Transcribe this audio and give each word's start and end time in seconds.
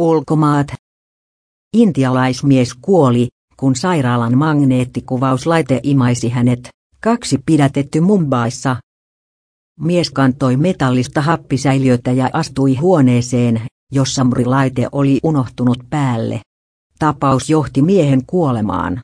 Ulkomaat. 0.00 0.66
Intialaismies 1.76 2.74
kuoli, 2.74 3.28
kun 3.56 3.76
sairaalan 3.76 4.38
magneettikuvauslaite 4.38 5.80
imaisi 5.82 6.28
hänet. 6.28 6.68
Kaksi 7.00 7.38
pidätetty 7.46 8.00
Mumbaissa. 8.00 8.76
Mies 9.80 10.10
kantoi 10.10 10.56
metallista 10.56 11.20
happisäiliötä 11.20 12.12
ja 12.12 12.30
astui 12.32 12.74
huoneeseen, 12.74 13.66
jossa 13.92 14.24
murilaite 14.24 14.88
oli 14.92 15.20
unohtunut 15.22 15.78
päälle. 15.90 16.40
Tapaus 16.98 17.50
johti 17.50 17.82
miehen 17.82 18.26
kuolemaan. 18.26 19.00